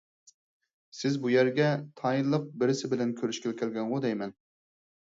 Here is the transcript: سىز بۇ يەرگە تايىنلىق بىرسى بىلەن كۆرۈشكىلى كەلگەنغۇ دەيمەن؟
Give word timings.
سىز 0.99 1.17
بۇ 1.25 1.33
يەرگە 1.33 1.69
تايىنلىق 2.03 2.51
بىرسى 2.65 2.93
بىلەن 2.97 3.15
كۆرۈشكىلى 3.23 3.63
كەلگەنغۇ 3.63 4.05
دەيمەن؟ 4.09 4.39